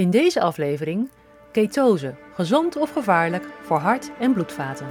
[0.00, 1.08] In deze aflevering
[1.52, 4.86] ketose, gezond of gevaarlijk voor hart- en bloedvaten.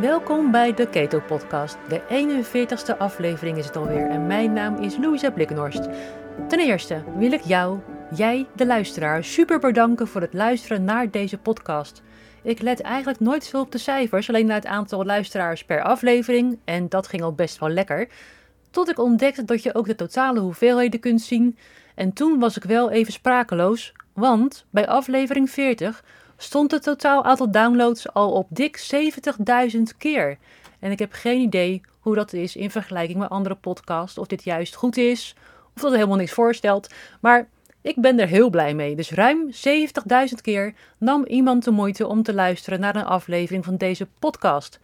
[0.00, 1.76] Welkom bij de Keto Podcast.
[1.88, 5.88] De 41ste aflevering is het alweer en mijn naam is Louisa Blikkenhorst.
[6.48, 7.78] Ten eerste wil ik jou,
[8.14, 12.02] jij, de luisteraar, super bedanken voor het luisteren naar deze podcast.
[12.42, 16.58] Ik let eigenlijk nooit veel op de cijfers, alleen naar het aantal luisteraars per aflevering
[16.64, 18.08] en dat ging al best wel lekker.
[18.70, 21.56] Tot ik ontdekte dat je ook de totale hoeveelheden kunt zien
[21.94, 26.04] en toen was ik wel even sprakeloos, want bij aflevering 40
[26.36, 28.90] stond het totaal aantal downloads al op dik
[29.74, 30.38] 70.000 keer.
[30.78, 34.44] En ik heb geen idee hoe dat is in vergelijking met andere podcasts, of dit
[34.44, 35.34] juist goed is,
[35.74, 36.94] of dat helemaal niks voorstelt.
[37.20, 37.48] Maar
[37.80, 38.96] ik ben er heel blij mee.
[38.96, 43.76] Dus ruim 70.000 keer nam iemand de moeite om te luisteren naar een aflevering van
[43.76, 44.80] deze podcast.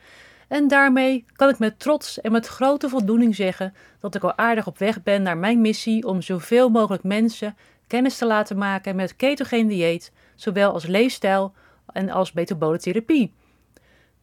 [0.48, 4.66] En daarmee kan ik met trots en met grote voldoening zeggen dat ik al aardig
[4.66, 7.56] op weg ben naar mijn missie om zoveel mogelijk mensen
[7.86, 11.52] kennis te laten maken met ketogeen dieet, zowel als leefstijl
[11.92, 12.32] en als
[12.78, 13.32] therapie.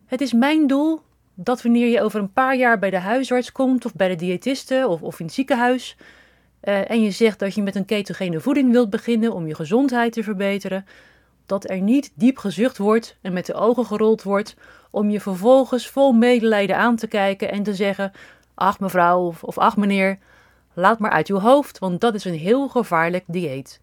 [0.06, 1.02] Het is mijn doel
[1.34, 4.86] dat wanneer je over een paar jaar bij de huisarts komt of bij de diëtiste
[4.88, 5.98] of, of in het ziekenhuis
[6.64, 10.14] uh, en je zegt dat je met een ketogene voeding wilt beginnen om je gezondheid
[10.14, 10.86] te verbeteren,
[11.46, 14.56] dat er niet diep gezucht wordt en met de ogen gerold wordt
[14.92, 18.12] om je vervolgens vol medelijden aan te kijken en te zeggen:
[18.54, 20.18] Ach mevrouw of, ach meneer,
[20.74, 23.82] laat maar uit uw hoofd, want dat is een heel gevaarlijk dieet.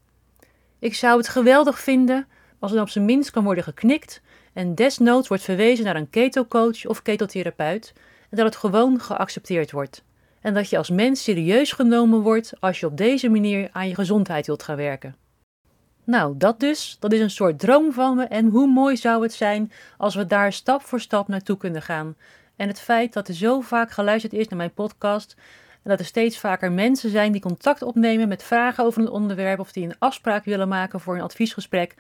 [0.79, 2.27] Ik zou het geweldig vinden
[2.59, 4.23] als er op zijn minst kan worden geknikt
[4.53, 7.93] en desnoods wordt verwezen naar een ketocoach of ketotherapeut
[8.31, 10.05] en dat het gewoon geaccepteerd wordt.
[10.45, 13.95] En dat je als mens serieus genomen wordt als je op deze manier aan je
[13.95, 15.17] gezondheid wilt gaan werken.
[16.05, 19.33] Nou, dat dus, dat is een soort droom van me en hoe mooi zou het
[19.33, 22.17] zijn als we daar stap voor stap naartoe kunnen gaan.
[22.57, 25.35] En het feit dat er zo vaak geluisterd is naar mijn podcast
[25.83, 29.61] en dat er steeds vaker mensen zijn die contact opnemen met vragen over een onderwerp
[29.61, 31.95] of die een afspraak willen maken voor een adviesgesprek.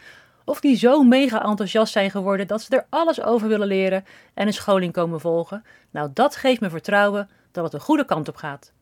[0.44, 4.46] Of die zo mega enthousiast zijn geworden dat ze er alles over willen leren en
[4.46, 5.64] een scholing komen volgen.
[5.90, 8.72] Nou, dat geeft me vertrouwen dat het een goede kant op gaat.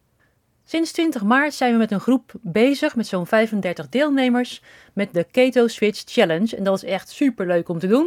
[0.65, 4.62] Sinds 20 maart zijn we met een groep bezig met zo'n 35 deelnemers
[4.93, 6.56] met de Keto Switch Challenge.
[6.56, 8.06] En dat is echt super leuk om te doen.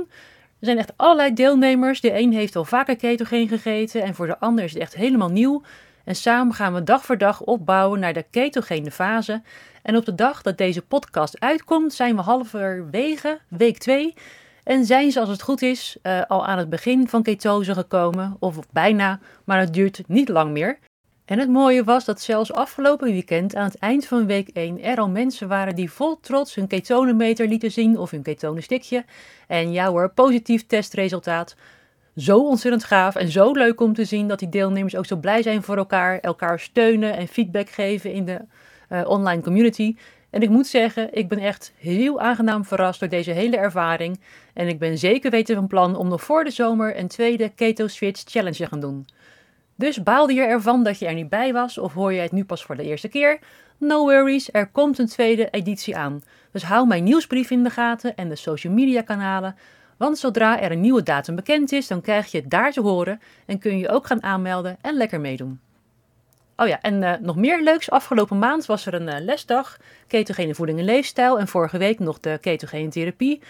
[0.60, 2.02] Er zijn echt allerlei deelnemers.
[2.02, 5.30] De een heeft al vaker ketogeen gegeten en voor de ander is het echt helemaal
[5.30, 5.62] nieuw.
[6.04, 9.42] En samen gaan we dag voor dag opbouwen naar de ketogene fase.
[9.82, 14.14] En op de dag dat deze podcast uitkomt, zijn we halverwege week 2.
[14.66, 18.38] En zijn ze, als het goed is, uh, al aan het begin van ketose gekomen,
[18.40, 20.80] of bijna, maar het duurt niet lang meer.
[21.26, 24.98] En het mooie was dat zelfs afgelopen weekend, aan het eind van week 1, er
[24.98, 29.06] al mensen waren die vol trots hun ketonenmeter lieten zien of hun ketonenstickje.
[29.48, 31.56] En ja hoor, positief testresultaat
[32.16, 35.42] zo ontzettend gaaf en zo leuk om te zien dat die deelnemers ook zo blij
[35.42, 38.40] zijn voor elkaar, elkaar steunen en feedback geven in de
[38.90, 39.96] uh, online community.
[40.36, 44.20] En ik moet zeggen, ik ben echt heel aangenaam verrast door deze hele ervaring.
[44.54, 47.88] En ik ben zeker weten van plan om nog voor de zomer een tweede Keto
[47.88, 49.08] Switch Challenge te gaan doen.
[49.76, 52.46] Dus baalde je ervan dat je er niet bij was of hoor je het nu
[52.46, 53.40] pas voor de eerste keer?
[53.78, 56.22] No worries, er komt een tweede editie aan.
[56.52, 59.56] Dus hou mijn nieuwsbrief in de gaten en de social media kanalen,
[59.98, 63.22] want zodra er een nieuwe datum bekend is, dan krijg je het daar te horen
[63.46, 65.60] en kun je ook gaan aanmelden en lekker meedoen.
[66.58, 67.90] Oh ja, en uh, nog meer leuks.
[67.90, 69.78] Afgelopen maand was er een uh, lesdag
[70.08, 73.42] ketogene voeding en leefstijl en vorige week nog de ketogene therapie.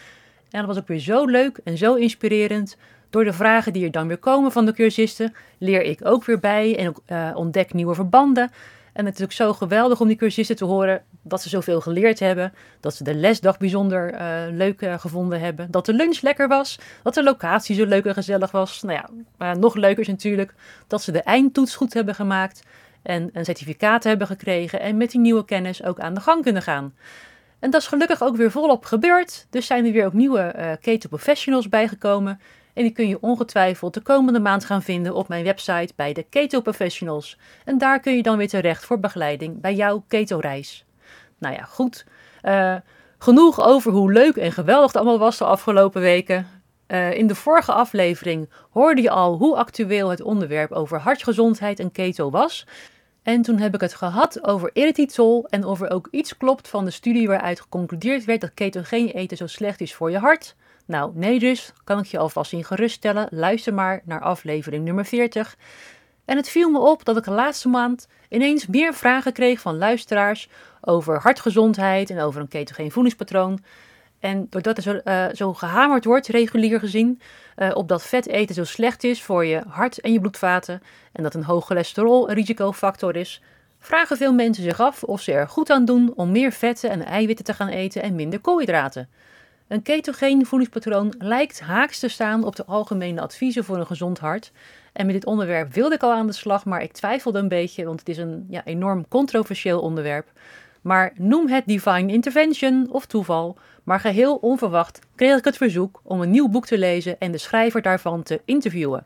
[0.50, 2.78] En dat was ook weer zo leuk en zo inspirerend.
[3.10, 6.40] Door de vragen die er dan weer komen van de cursisten, leer ik ook weer
[6.40, 8.52] bij en uh, ontdek nieuwe verbanden.
[8.94, 12.20] En het is ook zo geweldig om die cursisten te horen dat ze zoveel geleerd
[12.20, 12.54] hebben.
[12.80, 14.16] Dat ze de lesdag bijzonder
[14.52, 15.72] leuk gevonden hebben.
[15.72, 16.80] Dat de lunch lekker was.
[17.04, 18.82] Dat de locatie zo leuk en gezellig was.
[18.82, 20.54] Nou ja, maar nog leuker is natuurlijk
[20.88, 22.64] dat ze de eindtoets goed hebben gemaakt.
[23.06, 24.80] En een certificaat hebben gekregen.
[24.80, 26.94] En met die nieuwe kennis ook aan de gang kunnen gaan.
[27.60, 29.48] En dat is gelukkig ook weer volop gebeurd.
[29.50, 32.40] Dus zijn er weer ook nieuwe uh, keto professionals bijgekomen.
[32.74, 36.24] En die kun je ongetwijfeld de komende maand gaan vinden op mijn website bij de
[36.24, 37.38] Keto Professionals.
[37.66, 40.86] En daar kun je dan weer terecht voor begeleiding bij jouw keto-reis.
[41.38, 42.06] Nou ja, goed.
[42.44, 42.76] Uh,
[43.18, 46.48] genoeg over hoe leuk en geweldig het allemaal was de afgelopen weken.
[46.88, 51.92] Uh, in de vorige aflevering hoorde je al hoe actueel het onderwerp over hartgezondheid en
[51.92, 52.66] keto was.
[53.26, 56.86] En toen heb ik het gehad over erythritol en of er ook iets klopt van
[56.86, 60.56] de studie waaruit geconcludeerd werd dat ketogeen eten zo slecht is voor je hart.
[60.86, 63.28] Nou, nee dus, kan ik je alvast in geruststellen.
[63.32, 65.58] Luister maar naar aflevering nummer 40.
[66.26, 69.78] En het viel me op dat ik de laatste maand ineens meer vragen kreeg van
[69.78, 70.50] luisteraars
[70.82, 73.60] over hartgezondheid en over een ketogeen voedingspatroon.
[74.26, 77.22] En doordat er zo, uh, zo gehamerd wordt, regulier gezien,
[77.58, 80.82] uh, op dat vet eten zo slecht is voor je hart en je bloedvaten
[81.12, 83.42] en dat een hoog cholesterol een risicofactor is,
[83.80, 87.06] vragen veel mensen zich af of ze er goed aan doen om meer vetten en
[87.06, 89.10] eiwitten te gaan eten en minder koolhydraten.
[89.68, 94.52] Een ketogeen voedingspatroon lijkt haaks te staan op de algemene adviezen voor een gezond hart.
[94.94, 97.86] En met dit onderwerp wilde ik al aan de slag, maar ik twijfelde een beetje,
[97.86, 100.32] want het is een ja, enorm controversieel onderwerp.
[100.86, 106.22] Maar noem het divine intervention of toeval, maar geheel onverwacht kreeg ik het verzoek om
[106.22, 109.06] een nieuw boek te lezen en de schrijver daarvan te interviewen.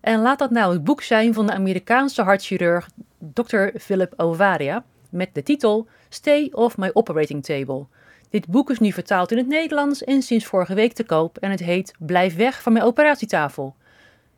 [0.00, 3.66] En laat dat nou het boek zijn van de Amerikaanse hartchirurg Dr.
[3.78, 7.86] Philip Ovaria met de titel Stay off my operating table.
[8.30, 11.50] Dit boek is nu vertaald in het Nederlands en sinds vorige week te koop en
[11.50, 13.74] het heet Blijf weg van mijn operatietafel.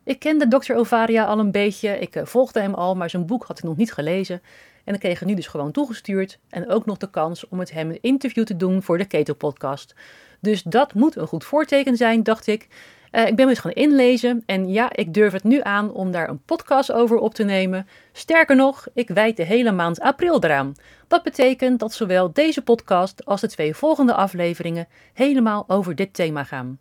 [0.03, 0.73] Ik kende Dr.
[0.73, 3.77] Ovaria al een beetje, ik eh, volgde hem al, maar zijn boek had ik nog
[3.77, 4.41] niet gelezen.
[4.83, 7.89] En ik kreeg nu dus gewoon toegestuurd en ook nog de kans om met hem
[7.89, 9.95] een interview te doen voor de Keto Podcast.
[10.39, 12.67] Dus dat moet een goed voorteken zijn, dacht ik.
[13.11, 16.29] Uh, ik ben me gaan inlezen en ja, ik durf het nu aan om daar
[16.29, 17.87] een podcast over op te nemen.
[18.11, 20.73] Sterker nog, ik wijd de hele maand april eraan.
[21.07, 26.43] Dat betekent dat zowel deze podcast als de twee volgende afleveringen helemaal over dit thema
[26.43, 26.79] gaan.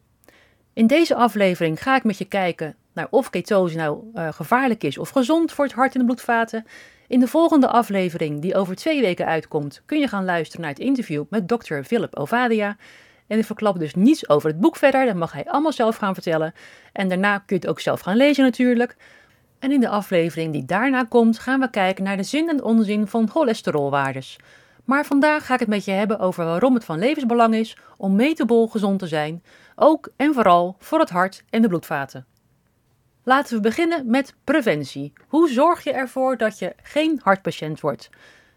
[0.72, 4.98] In deze aflevering ga ik met je kijken naar of ketose nou uh, gevaarlijk is
[4.98, 6.66] of gezond voor het hart en de bloedvaten.
[7.12, 10.78] In de volgende aflevering, die over twee weken uitkomt, kun je gaan luisteren naar het
[10.78, 12.76] interview met dokter Philip Ovadia.
[13.26, 16.14] En ik verklap dus niets over het boek verder, dat mag hij allemaal zelf gaan
[16.14, 16.54] vertellen.
[16.92, 18.96] En daarna kun je het ook zelf gaan lezen natuurlijk.
[19.58, 23.06] En in de aflevering die daarna komt, gaan we kijken naar de zin en onzin
[23.06, 24.38] van cholesterolwaardes.
[24.84, 28.16] Maar vandaag ga ik het met je hebben over waarom het van levensbelang is om
[28.16, 29.42] metabol gezond te zijn,
[29.76, 32.26] ook en vooral voor het hart en de bloedvaten.
[33.24, 35.12] Laten we beginnen met preventie.
[35.28, 38.10] Hoe zorg je ervoor dat je geen hartpatiënt wordt?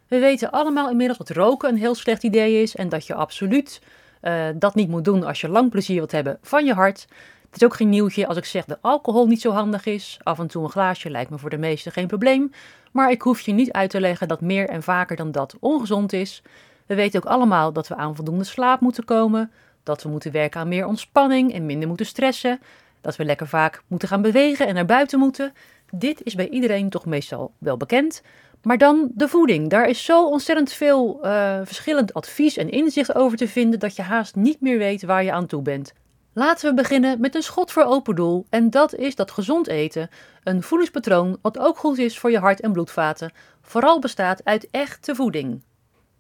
[0.08, 3.82] We weten allemaal inmiddels dat roken een heel slecht idee is en dat je absoluut
[4.22, 7.08] uh, dat niet moet doen als je lang plezier wilt hebben van je hart.
[7.46, 10.20] Het is ook geen nieuwtje als ik zeg dat alcohol niet zo handig is.
[10.24, 12.52] Af en toe een glaasje lijkt me voor de meesten geen probleem.
[12.92, 16.14] Maar ik hoef je niet uit te leggen dat meer en vaker dan dat ongezond
[16.14, 16.42] is.
[16.86, 19.52] We weten ook allemaal dat we aan voldoende slaap moeten komen.
[19.84, 22.60] Dat we moeten werken aan meer ontspanning en minder moeten stressen.
[23.06, 25.54] Dat we lekker vaak moeten gaan bewegen en naar buiten moeten.
[25.92, 28.22] Dit is bij iedereen toch meestal wel bekend.
[28.62, 29.70] Maar dan de voeding.
[29.70, 34.02] Daar is zo ontzettend veel uh, verschillend advies en inzicht over te vinden dat je
[34.02, 35.94] haast niet meer weet waar je aan toe bent.
[36.34, 40.10] Laten we beginnen met een schot voor open doel en dat is dat gezond eten,
[40.44, 43.32] een voedingspatroon wat ook goed is voor je hart en bloedvaten,
[43.62, 45.62] vooral bestaat uit echte voeding.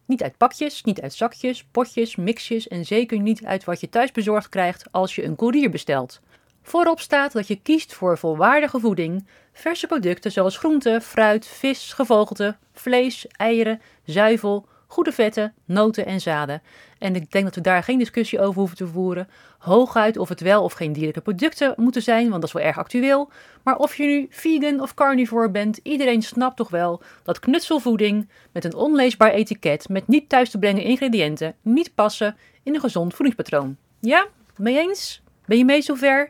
[0.05, 4.11] Niet uit pakjes, niet uit zakjes, potjes, mixjes en zeker niet uit wat je thuis
[4.11, 6.21] bezorgd krijgt als je een koerier bestelt.
[6.67, 12.55] Voorop staat dat je kiest voor volwaardige voeding, verse producten zoals groenten, fruit, vis, gevogelte,
[12.73, 16.61] vlees, eieren, zuivel, goede vetten, noten en zaden.
[16.99, 19.29] En ik denk dat we daar geen discussie over hoeven te voeren.
[19.57, 22.77] Hooguit of het wel of geen dierlijke producten moeten zijn, want dat is wel erg
[22.77, 23.29] actueel.
[23.63, 28.63] Maar of je nu vegan of carnivore bent, iedereen snapt toch wel dat knutselvoeding met
[28.65, 33.77] een onleesbaar etiket met niet thuis te brengen ingrediënten niet passen in een gezond voedingspatroon.
[33.99, 35.23] Ja, mee eens?
[35.45, 36.29] Ben je mee zover?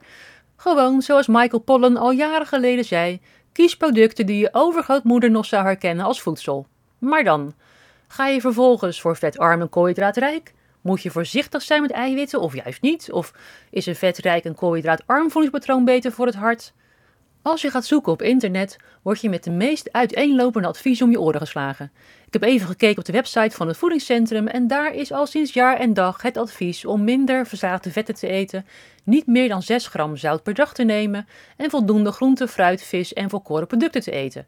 [0.55, 3.21] Gewoon zoals Michael Pollan al jaren geleden zei:
[3.51, 6.67] kies producten die je overgrootmoeder nog zou herkennen als voedsel.
[6.99, 7.53] Maar dan,
[8.07, 10.53] ga je vervolgens voor vetarm en koolhydraatrijk?
[10.81, 13.11] Moet je voorzichtig zijn met eiwitten of juist niet?
[13.11, 13.33] Of
[13.69, 16.73] is een vetrijk en koolhydraatarm voedingspatroon beter voor het hart?
[17.45, 21.19] Als je gaat zoeken op internet, word je met de meest uiteenlopende adviezen om je
[21.19, 21.91] oren geslagen.
[22.27, 25.53] Ik heb even gekeken op de website van het voedingscentrum en daar is al sinds
[25.53, 28.65] jaar en dag het advies om minder verzadigde vetten te eten,
[29.03, 33.13] niet meer dan 6 gram zout per dag te nemen en voldoende groente, fruit, vis
[33.13, 34.47] en volkoren producten te eten.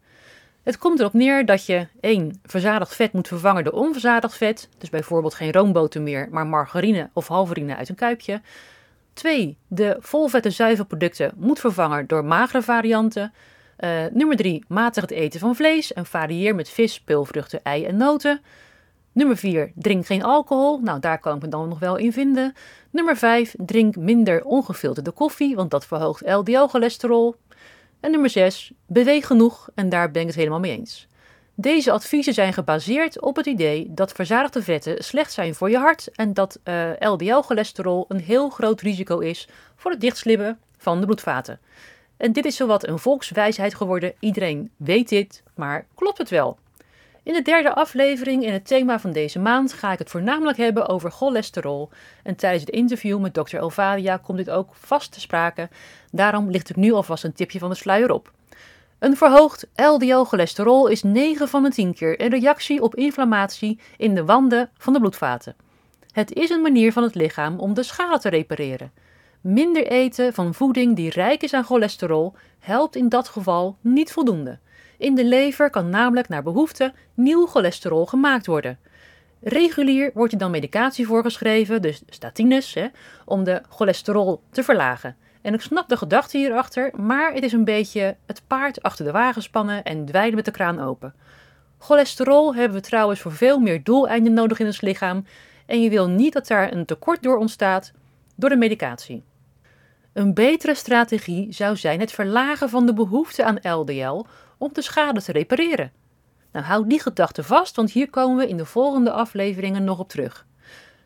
[0.63, 2.39] Het komt erop neer dat je 1.
[2.45, 7.27] verzadigd vet moet vervangen door onverzadigd vet, dus bijvoorbeeld geen roomboter meer, maar margarine of
[7.27, 8.41] halverine uit een kuipje.
[9.17, 9.57] 2.
[9.67, 13.33] De volvette zuivelproducten moet vervangen door magere varianten.
[13.79, 14.63] Uh, nummer 3.
[14.67, 18.41] Matig het eten van vlees en varieer met vis, peulvruchten, ei en noten.
[19.11, 19.71] Nummer 4.
[19.75, 20.79] Drink geen alcohol.
[20.79, 22.53] Nou, daar kan ik me dan nog wel in vinden.
[22.89, 23.55] Nummer 5.
[23.57, 27.35] Drink minder ongefilterde koffie, want dat verhoogt LDL-cholesterol.
[27.99, 28.71] En nummer 6.
[28.87, 31.07] Beweeg genoeg en daar ben ik het helemaal mee eens.
[31.59, 36.11] Deze adviezen zijn gebaseerd op het idee dat verzadigde vetten slecht zijn voor je hart
[36.11, 41.05] en dat uh, eh, LDL-cholesterol een heel groot risico is voor het dichtslippen van de
[41.05, 41.59] bloedvaten.
[42.17, 44.13] En dit is zowat een volkswijsheid geworden.
[44.19, 46.57] Iedereen weet dit, maar klopt het wel?
[47.23, 50.87] In de derde aflevering in het thema van deze maand ga ik het voornamelijk hebben
[50.87, 51.89] over cholesterol.
[52.23, 53.55] En tijdens het interview met Dr.
[53.55, 55.69] Elvadia komt dit ook vast te sprake.
[56.11, 58.31] Daarom ligt ik nu alvast een tipje van de sluier op.
[58.99, 64.25] Een verhoogd LDL-cholesterol is 9 van de 10 keer een reactie op inflammatie in de
[64.25, 65.55] wanden van de bloedvaten.
[66.11, 68.91] Het is een manier van het lichaam om de schade te repareren.
[69.41, 74.59] Minder eten van voeding die rijk is aan cholesterol helpt in dat geval niet voldoende.
[74.97, 78.79] In de lever kan namelijk naar behoefte nieuw cholesterol gemaakt worden.
[79.41, 82.87] Regulier wordt je dan medicatie voorgeschreven, dus statines, hè,
[83.25, 85.15] om de cholesterol te verlagen.
[85.47, 89.11] En ik snap de gedachte hierachter, maar het is een beetje het paard achter de
[89.11, 91.13] wagen spannen en dweilen met de kraan open.
[91.77, 95.25] Cholesterol hebben we trouwens voor veel meer doeleinden nodig in ons lichaam
[95.65, 97.91] en je wil niet dat daar een tekort door ontstaat
[98.35, 99.23] door de medicatie.
[100.13, 104.25] Een betere strategie zou zijn het verlagen van de behoefte aan LDL
[104.57, 105.91] om de schade te repareren.
[106.51, 110.09] Nou, houd die gedachte vast, want hier komen we in de volgende afleveringen nog op
[110.09, 110.45] terug.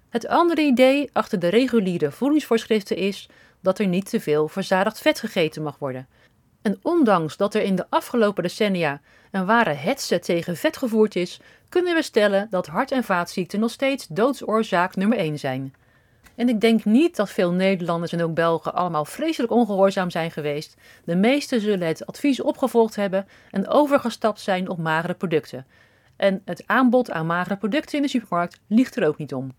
[0.10, 3.29] Het andere idee achter de reguliere voedingsvoorschriften is
[3.62, 6.08] dat er niet te veel verzadigd vet gegeten mag worden.
[6.62, 9.01] En ondanks dat er in de afgelopen decennia
[9.32, 11.39] een ware hetze tegen vet gevoerd is,
[11.70, 15.74] kunnen we stellen dat hart- en vaatziekten nog steeds doodsoorzaak nummer 1 zijn.
[16.36, 20.75] En ik denk niet dat veel Nederlanders en ook Belgen allemaal vreselijk ongehoorzaam zijn geweest.
[21.03, 25.65] De meesten zullen het advies opgevolgd hebben en overgestapt zijn op magere producten.
[26.15, 29.51] En het aanbod aan magere producten in de supermarkt liegt er ook niet om.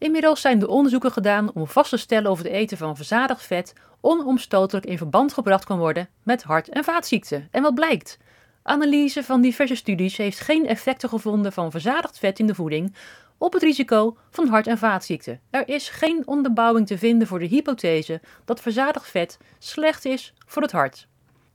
[0.00, 3.72] Inmiddels zijn er onderzoeken gedaan om vast te stellen of het eten van verzadigd vet
[4.00, 7.48] onomstotelijk in verband gebracht kan worden met hart- en vaatziekten.
[7.50, 8.18] En wat blijkt?
[8.62, 12.94] Analyse van diverse studies heeft geen effecten gevonden van verzadigd vet in de voeding
[13.38, 15.40] op het risico van hart- en vaatziekten.
[15.50, 20.62] Er is geen onderbouwing te vinden voor de hypothese dat verzadigd vet slecht is voor
[20.62, 21.06] het hart.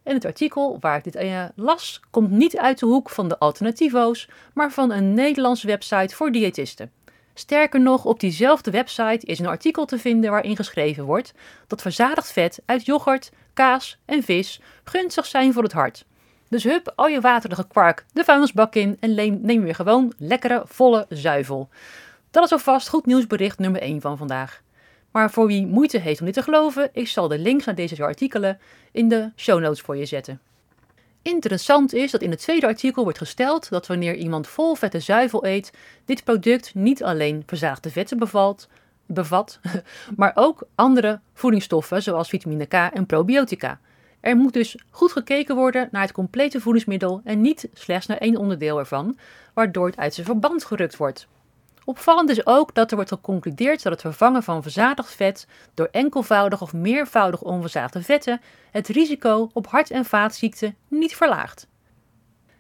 [0.04, 3.40] En het artikel waar ik dit uh, las komt niet uit de hoek van de
[3.40, 6.92] alternativo's, maar van een Nederlandse website voor diëtisten.
[7.38, 11.34] Sterker nog, op diezelfde website is een artikel te vinden waarin geschreven wordt
[11.68, 16.06] dat verzadigd vet uit yoghurt, kaas en vis gunstig zijn voor het hart.
[16.50, 21.06] Dus hup, al je waterige kwark de vuilnisbak in en neem weer gewoon lekkere, volle
[21.10, 21.70] zuivel.
[22.32, 24.62] Dat is alvast goed nieuwsbericht nummer 1 van vandaag.
[25.12, 28.04] Maar voor wie moeite heeft om dit te geloven, ik zal de links naar deze
[28.04, 28.60] artikelen
[28.92, 30.42] in de show notes voor je zetten.
[31.28, 35.46] Interessant is dat in het tweede artikel wordt gesteld dat wanneer iemand vol vette zuivel
[35.46, 35.72] eet,
[36.06, 38.18] dit product niet alleen verzaagde vetten
[39.06, 39.60] bevat,
[40.18, 43.80] maar ook andere voedingsstoffen zoals vitamine K en probiotica.
[44.20, 48.38] Er moet dus goed gekeken worden naar het complete voedingsmiddel en niet slechts naar één
[48.38, 49.18] onderdeel ervan,
[49.54, 51.28] waardoor het uit zijn verband gerukt wordt.
[51.86, 56.62] Opvallend is ook dat er wordt geconcludeerd dat het vervangen van verzadigd vet door enkelvoudig
[56.62, 61.68] of meervoudig onverzadigde vetten het risico op hart- en vaatziekten niet verlaagt.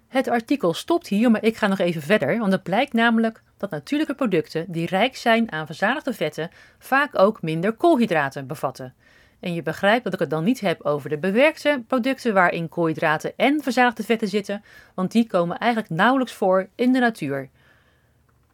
[0.07, 3.69] Het artikel stopt hier, maar ik ga nog even verder, want het blijkt namelijk dat
[3.69, 8.93] natuurlijke producten die rijk zijn aan verzadigde vetten vaak ook minder koolhydraten bevatten.
[9.39, 13.33] En je begrijpt dat ik het dan niet heb over de bewerkte producten waarin koolhydraten
[13.35, 14.63] en verzadigde vetten zitten,
[14.93, 17.49] want die komen eigenlijk nauwelijks voor in de natuur.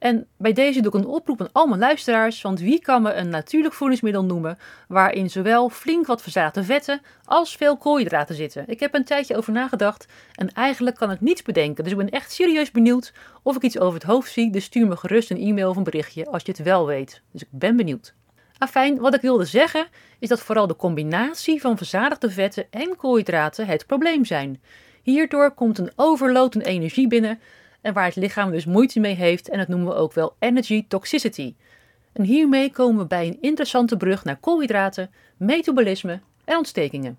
[0.01, 3.13] En bij deze doe ik een oproep aan al mijn luisteraars, want wie kan me
[3.13, 8.63] een natuurlijk voedingsmiddel noemen waarin zowel flink wat verzadigde vetten als veel koolhydraten zitten?
[8.67, 10.05] Ik heb een tijdje over nagedacht
[10.35, 13.79] en eigenlijk kan ik niets bedenken, dus ik ben echt serieus benieuwd of ik iets
[13.79, 16.51] over het hoofd zie, dus stuur me gerust een e-mail of een berichtje als je
[16.51, 17.21] het wel weet.
[17.31, 18.13] Dus ik ben benieuwd.
[18.57, 19.87] Afijn, wat ik wilde zeggen
[20.19, 24.61] is dat vooral de combinatie van verzadigde vetten en koolhydraten het probleem zijn.
[25.01, 27.39] Hierdoor komt een overload aan energie binnen
[27.81, 30.85] en waar het lichaam dus moeite mee heeft en dat noemen we ook wel energy
[30.87, 31.55] toxicity.
[32.13, 37.17] En hiermee komen we bij een interessante brug naar koolhydraten, metabolisme en ontstekingen.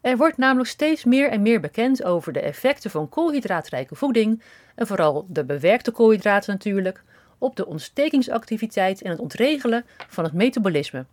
[0.00, 4.42] Er wordt namelijk steeds meer en meer bekend over de effecten van koolhydraatrijke voeding,
[4.74, 7.02] en vooral de bewerkte koolhydraten natuurlijk,
[7.38, 11.04] op de ontstekingsactiviteit en het ontregelen van het metabolisme.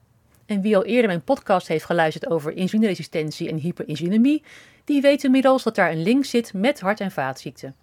[0.45, 4.43] En wie al eerder mijn podcast heeft geluisterd over insulineresistentie en hyperinsulinemie,
[4.83, 7.75] die weet inmiddels dat daar een link zit met hart- en vaatziekten.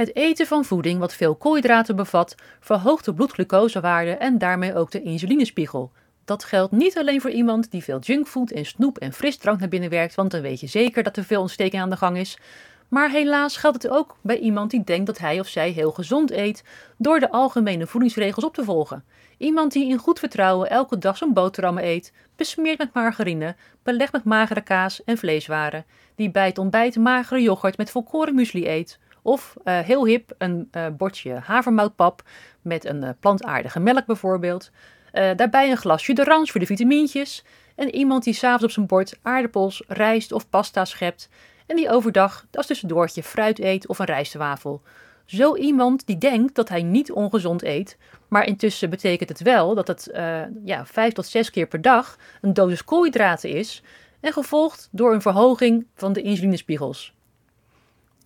[0.00, 5.02] Het eten van voeding wat veel koolhydraten bevat, verhoogt de bloedglucosewaarde en daarmee ook de
[5.02, 5.92] insulinespiegel.
[6.24, 9.90] Dat geldt niet alleen voor iemand die veel junkfood en snoep en frisdrank naar binnen
[9.90, 12.38] werkt, want dan weet je zeker dat er veel ontsteking aan de gang is.
[12.88, 16.30] Maar helaas geldt het ook bij iemand die denkt dat hij of zij heel gezond
[16.30, 16.64] eet
[16.96, 19.04] door de algemene voedingsregels op te volgen.
[19.38, 24.24] Iemand die in goed vertrouwen elke dag zijn boterhammen eet, besmeerd met margarine, belegd met
[24.24, 29.54] magere kaas en vleeswaren, die bij het ontbijt magere yoghurt met volkoren muesli eet, of
[29.64, 32.22] uh, heel hip een uh, bordje havermoutpap
[32.62, 34.70] met een uh, plantaardige melk bijvoorbeeld.
[35.12, 37.44] daarbij een glasje d'orange voor de vitamintjes.
[37.74, 41.28] En iemand die s'avonds op zijn bord aardappels, rijst of pasta schept.
[41.66, 44.82] En die overdag als tussendoortje fruit eet of een rijstwafel.
[45.26, 47.98] Zo iemand die denkt dat hij niet ongezond eet,
[48.28, 50.10] maar intussen betekent het wel dat het
[50.64, 53.82] ja, vijf tot zes keer per dag een dosis koolhydraten is
[54.20, 57.14] en gevolgd door een verhoging van de insulinespiegels.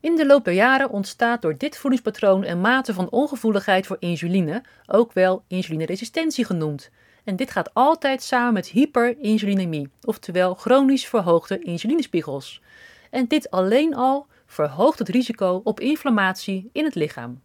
[0.04, 4.62] In de loop der jaren ontstaat door dit voedingspatroon een mate van ongevoeligheid voor insuline,
[4.86, 6.90] ook wel insulineresistentie genoemd.
[7.24, 12.62] En dit gaat altijd samen met hyperinsulinemie, oftewel chronisch verhoogde insulinespiegels.
[13.10, 17.40] En dit alleen al verhoogt het risico op inflammatie in het lichaam.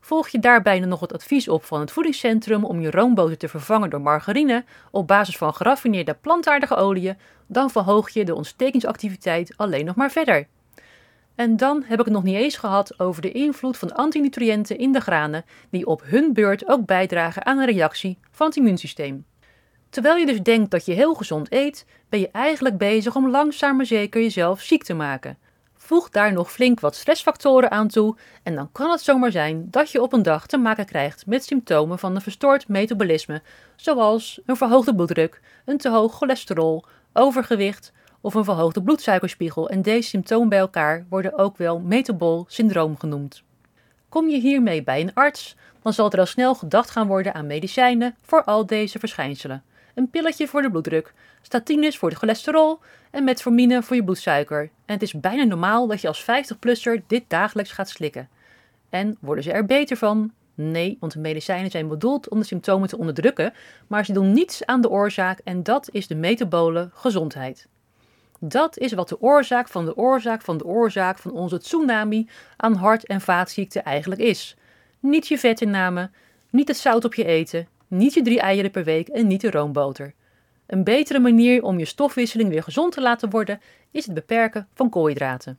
[0.00, 3.90] Volg je daarbij nog het advies op van het voedingscentrum om je roomboter te vervangen
[3.90, 9.94] door margarine op basis van geraffineerde plantaardige oliën, dan verhoog je de ontstekingsactiviteit alleen nog
[9.94, 10.46] maar verder.
[11.40, 14.92] En dan heb ik het nog niet eens gehad over de invloed van antinutriënten in
[14.92, 19.24] de granen, die op hun beurt ook bijdragen aan een reactie van het immuunsysteem.
[19.90, 23.76] Terwijl je dus denkt dat je heel gezond eet, ben je eigenlijk bezig om langzaam
[23.76, 25.38] maar zeker jezelf ziek te maken.
[25.76, 29.90] Voeg daar nog flink wat stressfactoren aan toe en dan kan het zomaar zijn dat
[29.90, 33.42] je op een dag te maken krijgt met symptomen van een verstoord metabolisme,
[33.76, 40.08] zoals een verhoogde bloeddruk, een te hoog cholesterol, overgewicht of een verhoogde bloedsuikerspiegel en deze
[40.08, 43.42] symptomen bij elkaar worden ook wel metabol syndroom genoemd.
[44.08, 47.46] Kom je hiermee bij een arts, dan zal er al snel gedacht gaan worden aan
[47.46, 49.62] medicijnen voor al deze verschijnselen.
[49.94, 51.12] Een pilletje voor de bloeddruk,
[51.42, 52.78] statines voor de cholesterol
[53.10, 54.62] en metformine voor je bloedsuiker.
[54.62, 58.28] En het is bijna normaal dat je als 50-plusser dit dagelijks gaat slikken.
[58.88, 60.32] En worden ze er beter van?
[60.54, 63.52] Nee, want de medicijnen zijn bedoeld om de symptomen te onderdrukken,
[63.86, 67.68] maar ze doen niets aan de oorzaak en dat is de metabole gezondheid.
[68.42, 72.74] Dat is wat de oorzaak van de oorzaak van de oorzaak van onze tsunami aan
[72.74, 74.56] hart- en vaatziekten eigenlijk is.
[75.00, 76.10] Niet je vetinname,
[76.50, 79.50] niet het zout op je eten, niet je drie eieren per week en niet de
[79.50, 80.14] roomboter.
[80.66, 84.88] Een betere manier om je stofwisseling weer gezond te laten worden is het beperken van
[84.88, 85.58] koolhydraten.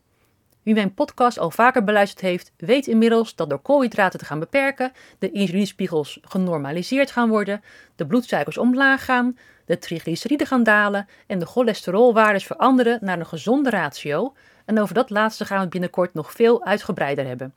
[0.64, 4.92] Wie mijn podcast al vaker beluisterd heeft, weet inmiddels dat door koolhydraten te gaan beperken
[5.20, 7.62] de insulinespiegels genormaliseerd gaan worden,
[7.96, 13.70] de bloedsuikers omlaag gaan, de triglyceriden gaan dalen en de cholesterolwaardes veranderen naar een gezonde
[13.70, 14.34] ratio.
[14.66, 17.54] En over dat laatste gaan we binnenkort nog veel uitgebreider hebben.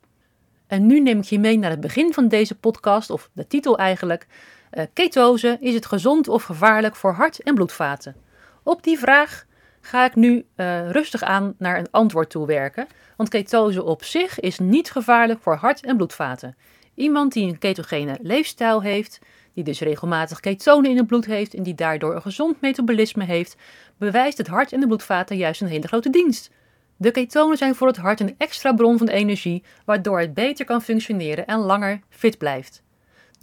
[0.67, 3.79] En nu neem ik je mee naar het begin van deze podcast, of de titel
[3.79, 4.27] eigenlijk.
[4.73, 8.17] Uh, ketose, is het gezond of gevaarlijk voor hart- en bloedvaten?
[8.63, 9.45] Op die vraag
[9.87, 12.87] ga ik nu uh, rustig aan naar een antwoord toe werken.
[13.17, 16.57] Want ketose op zich is niet gevaarlijk voor hart- en bloedvaten.
[16.95, 19.19] Iemand die een ketogene leefstijl heeft,
[19.55, 23.57] die dus regelmatig ketonen in het bloed heeft en die daardoor een gezond metabolisme heeft,
[23.99, 26.51] bewijst het hart en de bloedvaten juist een hele grote dienst.
[26.97, 30.83] De ketonen zijn voor het hart een extra bron van energie, waardoor het beter kan
[30.83, 32.84] functioneren en langer fit blijft.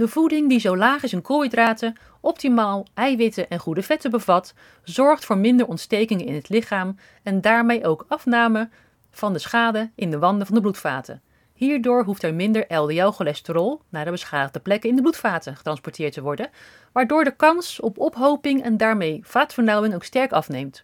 [0.02, 5.26] De voeding die zo laag is in koolhydraten, optimaal eiwitten en goede vetten bevat, zorgt
[5.26, 8.70] voor minder ontstekingen in het lichaam en daarmee ook afname
[9.12, 11.22] van de schade in de wanden van de bloedvaten.
[11.54, 16.50] Hierdoor hoeft er minder LDL-cholesterol naar de beschadigde plekken in de bloedvaten getransporteerd te worden,
[16.92, 20.84] waardoor de kans op ophoping en daarmee vaatvernauwing ook sterk afneemt.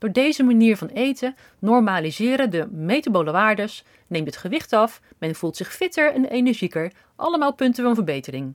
[0.00, 5.56] Door deze manier van eten normaliseren de metabole waardes, neemt het gewicht af, men voelt
[5.56, 8.54] zich fitter en energieker, allemaal punten van verbetering.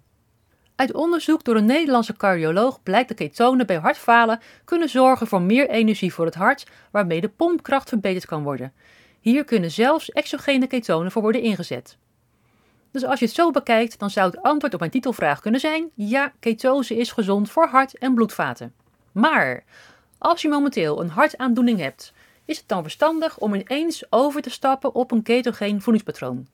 [0.76, 5.70] Uit onderzoek door een Nederlandse cardioloog blijkt dat ketonen bij hartfalen kunnen zorgen voor meer
[5.70, 8.74] energie voor het hart, waarmee de pompkracht verbeterd kan worden.
[9.20, 11.98] Hier kunnen zelfs exogene ketonen voor worden ingezet.
[12.92, 15.90] Dus als je het zo bekijkt, dan zou het antwoord op mijn titelvraag kunnen zijn:
[15.94, 18.74] ja, ketose is gezond voor hart- en bloedvaten.
[19.12, 19.64] Maar
[20.26, 22.14] als je momenteel een hartaandoening hebt,
[22.46, 26.48] is het dan verstandig om ineens over te stappen op een ketogeen voedingspatroon?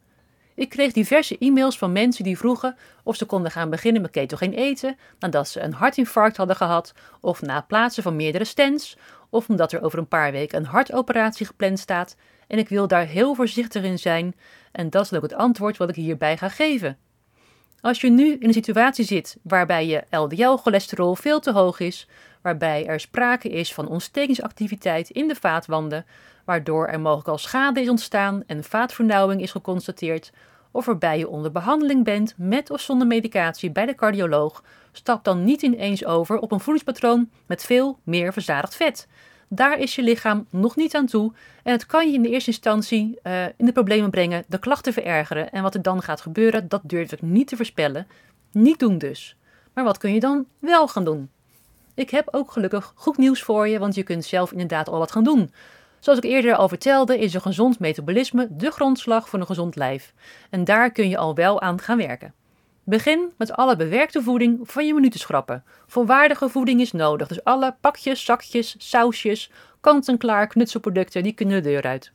[0.56, 4.54] Ik kreeg diverse e-mails van mensen die vroegen of ze konden gaan beginnen met ketogeen
[4.54, 8.98] eten nadat ze een hartinfarct hadden gehad, of na plaatsen van meerdere stents,
[9.30, 12.16] of omdat er over een paar weken een hartoperatie gepland staat.
[12.48, 14.36] En ik wil daar heel voorzichtig in zijn,
[14.72, 16.98] en dat is ook het antwoord wat ik hierbij ga geven.
[17.82, 22.08] Als je nu in een situatie zit waarbij je LDL-cholesterol veel te hoog is,
[22.42, 26.06] waarbij er sprake is van ontstekingsactiviteit in de vaatwanden,
[26.46, 30.32] waardoor er mogelijk al schade is ontstaan en vaatvernauwing is geconstateerd,
[30.72, 35.44] of waarbij je onder behandeling bent met of zonder medicatie bij de cardioloog, stap dan
[35.44, 39.08] niet ineens over op een voedingspatroon met veel meer verzadigd vet.
[39.54, 41.32] Daar is je lichaam nog niet aan toe
[41.64, 44.94] en het kan je in de eerste instantie uh, in de problemen brengen, de klachten
[44.94, 45.52] verergeren.
[45.52, 48.08] En wat er dan gaat gebeuren, dat durf ik niet te voorspellen.
[48.52, 49.36] Niet doen dus.
[49.74, 51.30] Maar wat kun je dan wel gaan doen?
[51.94, 55.12] Ik heb ook gelukkig goed nieuws voor je, want je kunt zelf inderdaad al wat
[55.12, 55.52] gaan doen.
[56.00, 60.14] Zoals ik eerder al vertelde, is een gezond metabolisme de grondslag voor een gezond lijf.
[60.50, 62.34] En daar kun je al wel aan gaan werken.
[62.84, 65.64] Begin met alle bewerkte voeding van je menu te schrappen.
[65.88, 71.84] Volwaardige voeding is nodig, dus alle pakjes, zakjes, sausjes, kant-en-klaar knutselproducten, die kunnen de deur
[71.84, 72.12] uit.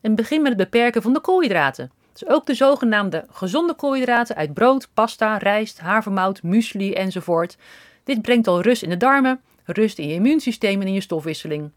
[0.00, 1.90] En begin met het beperken van de koolhydraten.
[2.12, 7.56] Dus ook de zogenaamde gezonde koolhydraten uit brood, pasta, rijst, havermout, muesli enzovoort.
[8.04, 11.70] Dit brengt al rust in de darmen, rust in je immuunsysteem en in je stofwisseling.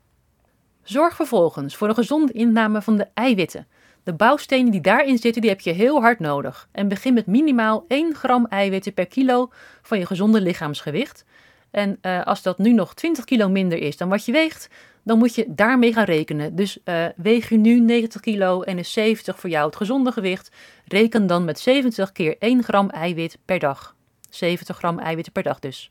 [0.83, 3.67] Zorg vervolgens voor een gezonde inname van de eiwitten.
[4.03, 6.67] De bouwstenen die daarin zitten, die heb je heel hard nodig.
[6.71, 11.25] En begin met minimaal 1 gram eiwitten per kilo van je gezonde lichaamsgewicht.
[11.71, 14.69] En uh, als dat nu nog 20 kilo minder is dan wat je weegt,
[15.03, 16.55] dan moet je daarmee gaan rekenen.
[16.55, 20.51] Dus uh, weeg je nu 90 kilo en is 70 voor jou het gezonde gewicht,
[20.87, 23.95] reken dan met 70 keer 1 gram eiwit per dag.
[24.29, 25.89] 70 gram eiwitten per dag dus.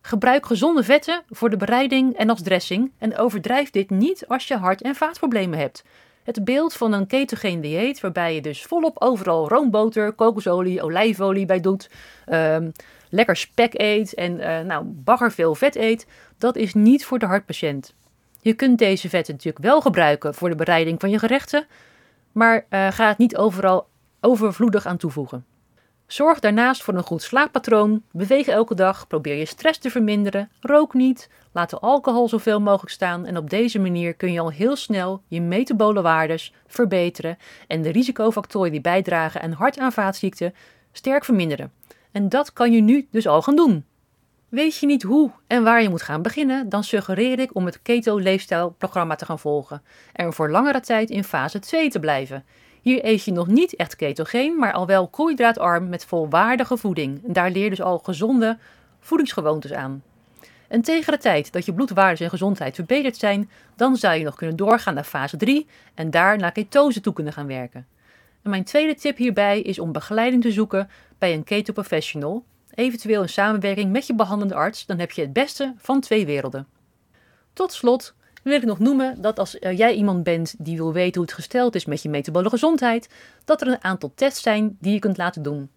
[0.00, 4.56] Gebruik gezonde vetten voor de bereiding en als dressing en overdrijf dit niet als je
[4.56, 5.84] hart- en vaatproblemen hebt.
[6.26, 11.60] Het beeld van een ketogeen dieet, waarbij je dus volop overal roomboter, kokosolie, olijfolie bij
[11.60, 11.90] doet,
[12.28, 12.72] um,
[13.10, 16.06] lekker spek eet en uh, nou, bagger veel vet eet,
[16.38, 17.94] dat is niet voor de hartpatiënt.
[18.40, 21.66] Je kunt deze vetten natuurlijk wel gebruiken voor de bereiding van je gerechten,
[22.32, 23.88] maar uh, ga het niet overal
[24.20, 25.44] overvloedig aan toevoegen.
[26.06, 30.94] Zorg daarnaast voor een goed slaappatroon, beweeg elke dag, probeer je stress te verminderen, rook
[30.94, 34.76] niet, laat de alcohol zoveel mogelijk staan en op deze manier kun je al heel
[34.76, 40.54] snel je metabole waardes verbeteren en de risicofactoren die bijdragen aan hart- en vaatziekten
[40.92, 41.72] sterk verminderen.
[42.12, 43.84] En dat kan je nu dus al gaan doen.
[44.48, 47.82] Weet je niet hoe en waar je moet gaan beginnen, dan suggereer ik om het
[47.82, 52.44] Keto Leefstijlprogramma te gaan volgen en voor langere tijd in fase 2 te blijven.
[52.82, 57.20] Hier eet je nog niet echt ketogeen, maar al wel koolhydraatarm met volwaardige voeding.
[57.24, 58.58] Daar leer je dus al gezonde
[59.00, 60.02] voedingsgewoontes aan.
[60.68, 64.34] En tegen de tijd dat je bloedwaardes en gezondheid verbeterd zijn, dan zou je nog
[64.34, 67.86] kunnen doorgaan naar fase 3 en daar naar ketose toe kunnen gaan werken.
[68.42, 73.22] En mijn tweede tip hierbij is om begeleiding te zoeken bij een keto professional, eventueel
[73.22, 76.66] in samenwerking met je behandelende arts, dan heb je het beste van twee werelden.
[77.52, 81.14] Tot slot wil ik nog noemen dat als eh, jij iemand bent die wil weten
[81.14, 83.08] hoe het gesteld is met je metabole gezondheid,
[83.44, 85.70] dat er een aantal tests zijn die je kunt laten doen.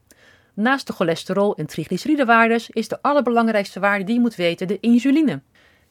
[0.59, 5.41] Naast de cholesterol- en triglyceridewaardes is de allerbelangrijkste waarde die je moet weten de insuline.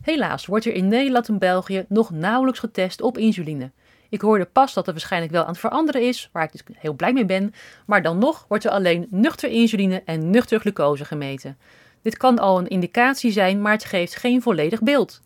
[0.03, 3.71] Helaas wordt er in Nederland en België nog nauwelijks getest op insuline.
[4.09, 6.93] Ik hoorde pas dat het waarschijnlijk wel aan het veranderen is, waar ik dus heel
[6.93, 7.55] blij mee ben,
[7.87, 11.59] maar dan nog wordt er alleen nuchter insuline en nuchter glucose gemeten.
[12.03, 15.21] Dit kan al een indicatie zijn, maar het geeft geen volledig beeld.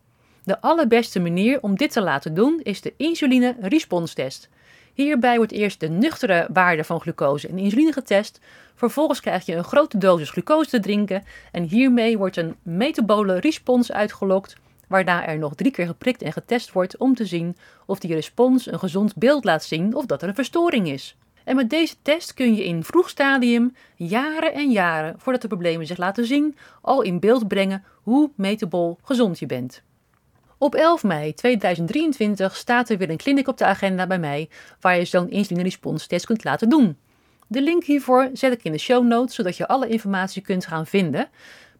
[0.45, 4.49] De allerbeste manier om dit te laten doen is de insuline response test.
[4.93, 8.41] Hierbij wordt eerst de nuchtere waarde van glucose en insuline getest.
[8.75, 13.93] Vervolgens krijg je een grote dosis glucose te drinken en hiermee wordt een metabole respons
[13.93, 14.57] uitgelokt,
[14.89, 18.67] waarna er nog drie keer geprikt en getest wordt om te zien of die respons
[18.67, 21.17] een gezond beeld laat zien of dat er een verstoring is.
[21.45, 25.87] En met deze test kun je in vroeg stadium, jaren en jaren voordat de problemen
[25.87, 29.83] zich laten zien, al in beeld brengen hoe metabol gezond je bent.
[30.63, 34.49] Op 11 mei 2023 staat er weer een kliniek op de agenda bij mij
[34.81, 36.97] waar je zo'n insuline response test kunt laten doen.
[37.47, 40.87] De link hiervoor zet ik in de show notes zodat je alle informatie kunt gaan
[40.87, 41.29] vinden.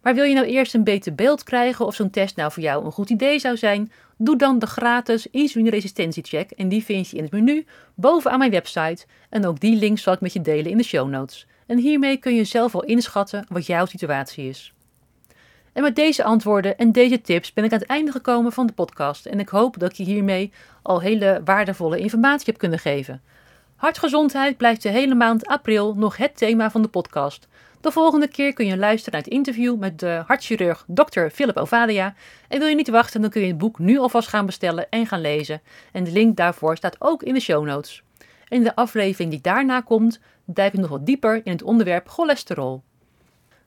[0.01, 2.85] Maar wil je nou eerst een beter beeld krijgen of zo'n test nou voor jou
[2.85, 3.91] een goed idee zou zijn?
[4.17, 7.65] Doe dan de gratis insulineresistentiecheck en die vind je in het menu
[7.95, 9.05] bovenaan mijn website.
[9.29, 11.47] En ook die link zal ik met je delen in de show notes.
[11.67, 14.72] En hiermee kun je zelf al inschatten wat jouw situatie is.
[15.73, 18.73] En met deze antwoorden en deze tips ben ik aan het einde gekomen van de
[18.73, 23.21] podcast en ik hoop dat ik je hiermee al hele waardevolle informatie heb kunnen geven.
[23.75, 27.47] Hartgezondheid blijft de hele maand april nog het thema van de podcast.
[27.81, 31.27] De volgende keer kun je luisteren naar het interview met de hartchirurg Dr.
[31.33, 32.15] Philip Ovadia.
[32.47, 35.07] En wil je niet wachten, dan kun je het boek nu alvast gaan bestellen en
[35.07, 35.61] gaan lezen.
[35.91, 38.03] En de link daarvoor staat ook in de show notes.
[38.47, 42.83] In de aflevering die daarna komt, duik ik nog wat dieper in het onderwerp cholesterol.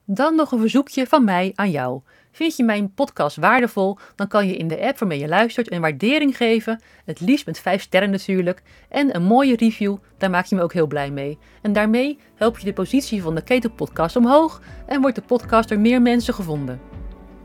[0.09, 2.01] Dan nog een verzoekje van mij aan jou.
[2.33, 5.81] Vind je mijn podcast waardevol, dan kan je in de app waarmee je luistert een
[5.81, 10.57] waardering geven, het liefst met 5 sterren natuurlijk, en een mooie review, daar maak je
[10.57, 11.39] me ook heel blij mee.
[11.63, 15.69] En daarmee help je de positie van de Keto Podcast omhoog en wordt de podcast
[15.69, 16.81] door meer mensen gevonden.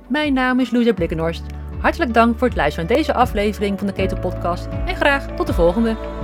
[0.07, 1.43] Mijn naam is Louisa Blikkenhorst.
[1.79, 5.47] Hartelijk dank voor het luisteren naar deze aflevering van de Keto Podcast en graag tot
[5.47, 6.20] de volgende.